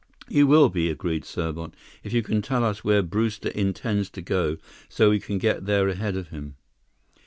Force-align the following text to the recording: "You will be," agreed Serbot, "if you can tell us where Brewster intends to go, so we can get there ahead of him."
"You 0.27 0.47
will 0.47 0.69
be," 0.69 0.89
agreed 0.89 1.25
Serbot, 1.25 1.75
"if 2.03 2.11
you 2.11 2.23
can 2.23 2.41
tell 2.41 2.63
us 2.65 2.83
where 2.83 3.03
Brewster 3.03 3.49
intends 3.49 4.09
to 4.09 4.21
go, 4.23 4.57
so 4.89 5.11
we 5.11 5.19
can 5.19 5.37
get 5.37 5.67
there 5.67 5.87
ahead 5.89 6.17
of 6.17 6.29
him." 6.29 6.55